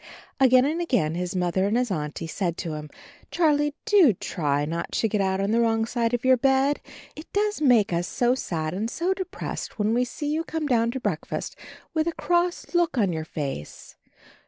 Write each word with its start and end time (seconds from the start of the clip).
Again 0.39 0.65
and 0.65 0.81
again 0.81 1.13
his 1.13 1.35
Mother 1.35 1.67
and 1.67 1.77
his 1.77 1.91
Auntie 1.91 2.25
said 2.25 2.57
to 2.57 2.73
him: 2.73 2.89
"Charlie, 3.29 3.75
do 3.85 4.13
try 4.13 4.65
not 4.65 4.91
to 4.93 5.07
get 5.07 5.21
out 5.21 5.39
on 5.39 5.51
the 5.51 5.59
wrong 5.59 5.85
side 5.85 6.11
of 6.15 6.25
your 6.25 6.37
bed. 6.37 6.81
It 7.15 7.31
does 7.33 7.61
make 7.61 7.93
us 7.93 8.07
so 8.07 8.33
sad 8.33 8.73
and 8.73 8.89
so 8.89 9.13
de 9.13 9.25
pressed 9.25 9.77
when 9.77 9.93
we 9.93 10.03
see 10.03 10.33
you 10.33 10.43
come 10.43 10.65
down 10.65 10.89
to 10.89 10.99
breakfast 10.99 11.55
with 11.93 12.07
a 12.07 12.13
cross 12.13 12.73
look 12.73 12.97
on 12.97 13.13
your 13.13 13.25
face. 13.25 13.95